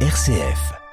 [0.00, 0.85] RCF.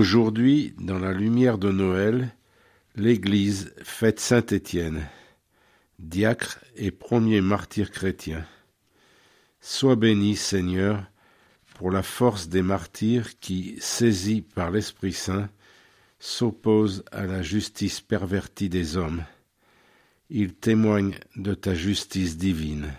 [0.00, 2.34] Aujourd'hui, dans la lumière de Noël,
[2.96, 5.06] l'Église fête Saint Étienne,
[5.98, 8.46] diacre et premier martyr chrétien.
[9.60, 11.04] Sois béni, Seigneur,
[11.74, 15.50] pour la force des martyrs qui, saisis par l'Esprit Saint,
[16.18, 19.22] s'opposent à la justice pervertie des hommes.
[20.30, 22.90] Ils témoignent de ta justice divine.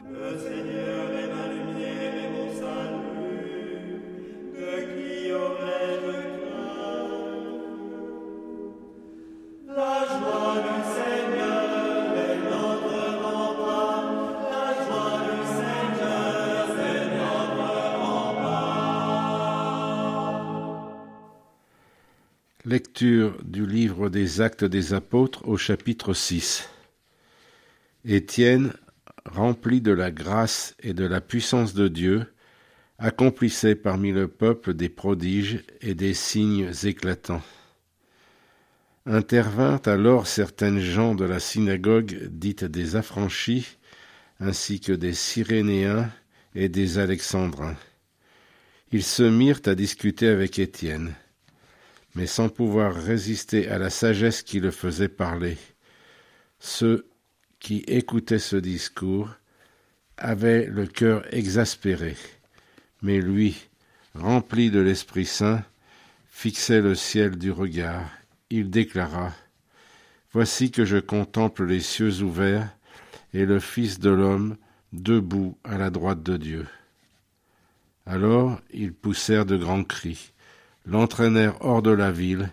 [22.64, 26.70] Lecture du livre des Actes des Apôtres au chapitre 6.
[28.06, 28.73] Étienne,
[29.26, 32.32] rempli de la grâce et de la puissance de Dieu,
[33.00, 37.42] accomplissait parmi le peuple des prodiges et des signes éclatants.
[39.08, 43.80] Intervinrent alors certaines gens de la synagogue dite des affranchis,
[44.39, 46.12] ainsi que des Cyrénéens
[46.54, 47.78] et des Alexandrins.
[48.92, 51.16] Ils se mirent à discuter avec Étienne
[52.16, 55.58] mais sans pouvoir résister à la sagesse qui le faisait parler.
[56.59, 57.08] Ceux
[57.59, 59.30] qui écoutaient ce discours
[60.17, 62.16] avaient le cœur exaspéré,
[63.02, 63.70] mais lui,
[64.14, 65.64] rempli de l'Esprit Saint,
[66.30, 68.10] fixait le ciel du regard.
[68.50, 69.33] Il déclara
[70.33, 72.70] Voici que je contemple les cieux ouverts
[73.33, 74.58] et le Fils de l'homme
[74.94, 76.67] debout à la droite de Dieu.
[78.05, 80.33] Alors ils poussèrent de grands cris
[80.86, 82.52] l'entraînèrent hors de la ville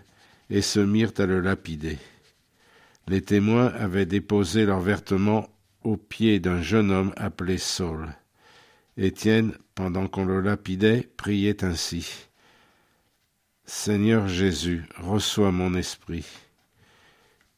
[0.49, 1.97] et se mirent à le lapider.
[3.07, 5.49] Les témoins avaient déposé leurs vertements
[5.83, 8.07] aux pieds d'un jeune homme appelé Saul.
[8.97, 12.27] Étienne, pendant qu'on le lapidait, priait ainsi.
[13.65, 16.25] Seigneur Jésus, reçois mon esprit.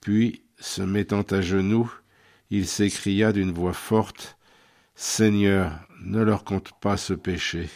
[0.02, 1.92] Puis, se mettant à genoux,
[2.50, 4.38] il s'écria d'une voix forte.
[4.94, 5.72] Seigneur,
[6.04, 7.70] ne leur compte pas ce péché.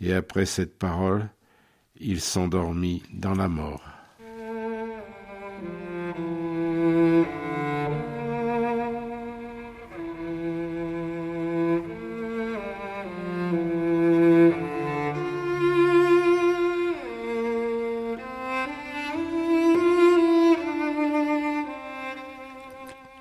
[0.00, 1.28] Et après cette parole,
[2.00, 3.82] il s'endormit dans la mort.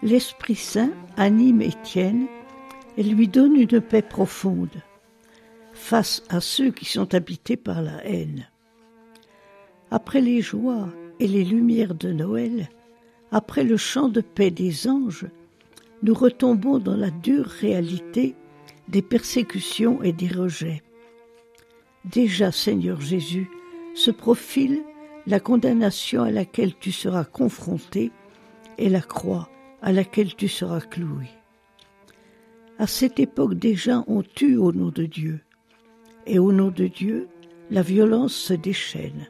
[0.02, 2.28] L'Esprit Saint anime Étienne
[2.98, 4.82] et lui donne une paix profonde
[5.74, 8.48] face à ceux qui sont habités par la haine.
[9.92, 10.90] Après les joies
[11.20, 12.70] et les lumières de Noël,
[13.32, 15.28] après le chant de paix des anges,
[16.04, 18.36] nous retombons dans la dure réalité
[18.88, 20.82] des persécutions et des rejets.
[22.06, 23.50] Déjà, Seigneur Jésus,
[23.96, 24.82] se profile
[25.28, 28.12] la condamnation à laquelle tu seras confronté
[28.78, 29.50] et la croix
[29.82, 31.26] à laquelle tu seras cloué.
[32.78, 35.42] À cette époque déjà on tue au nom de Dieu,
[36.26, 37.28] et au nom de Dieu
[37.70, 39.28] la violence se déchaîne.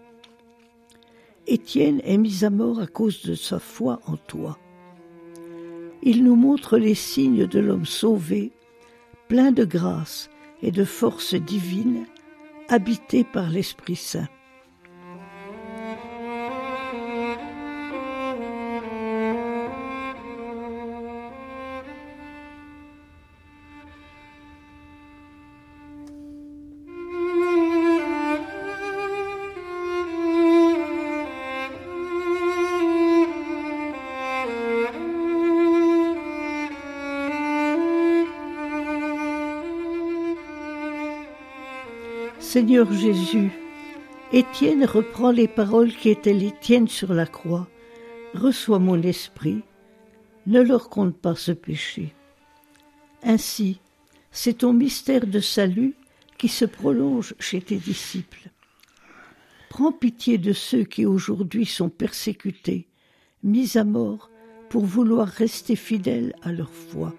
[1.49, 4.59] Étienne est mis à mort à cause de sa foi en toi.
[6.03, 8.51] Il nous montre les signes de l'homme sauvé,
[9.27, 10.29] plein de grâce
[10.61, 12.05] et de force divine,
[12.67, 14.27] habité par l'Esprit Saint.
[42.51, 43.51] Seigneur Jésus,
[44.33, 47.67] Étienne reprend les paroles qui étaient les tiennes sur la croix.
[48.33, 49.61] Reçois mon esprit,
[50.47, 52.15] ne leur compte pas ce péché.
[53.21, 53.79] Ainsi,
[54.31, 55.93] c'est ton mystère de salut
[56.39, 58.49] qui se prolonge chez tes disciples.
[59.69, 62.87] Prends pitié de ceux qui aujourd'hui sont persécutés,
[63.43, 64.31] mis à mort
[64.71, 67.13] pour vouloir rester fidèles à leur foi.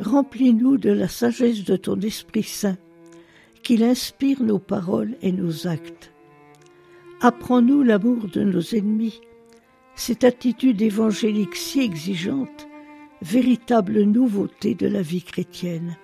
[0.00, 2.78] Remplis-nous de la sagesse de ton Esprit Saint,
[3.70, 6.12] qu'il inspire nos paroles et nos actes.
[7.20, 9.20] Apprends-nous l'amour de nos ennemis,
[9.94, 12.66] cette attitude évangélique si exigeante,
[13.22, 15.96] véritable nouveauté de la vie chrétienne.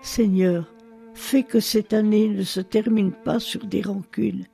[0.00, 0.72] Seigneur,
[1.12, 4.46] fais que cette année ne se termine pas sur des rancunes,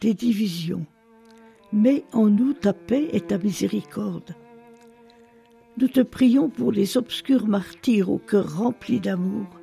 [0.00, 0.86] des divisions.
[1.70, 4.34] Mets en nous ta paix et ta miséricorde.
[5.76, 9.55] Nous te prions pour les obscurs martyrs au cœur rempli d'amour,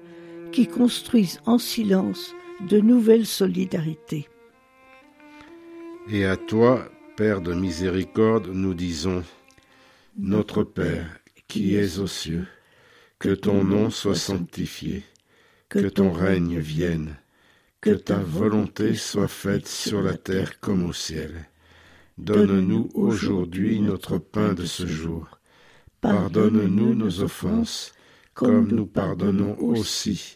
[0.53, 2.33] qui construisent en silence
[2.69, 4.29] de nouvelles solidarités.
[6.09, 9.23] Et à toi, Père de miséricorde, nous disons,
[10.17, 12.47] Notre Père, qui es aux cieux,
[13.19, 15.03] que ton nom soit sanctifié
[15.73, 17.17] que ton règne vienne,
[17.81, 21.49] que ta volonté soit faite sur la terre comme au ciel.
[22.19, 25.39] Donne-nous aujourd'hui notre pain de ce jour.
[25.99, 27.91] Pardonne-nous nos offenses,
[28.35, 30.35] comme nous pardonnons aussi